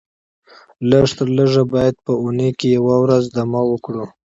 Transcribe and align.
لږ 0.89 1.05
تر 1.17 1.27
لږه 1.37 1.63
باید 1.73 1.95
په 2.05 2.11
اونۍ 2.21 2.49
کې 2.59 2.67
یوه 2.77 2.95
ورځ 3.03 3.23
دمه 3.35 3.61
وکړو 3.71 4.05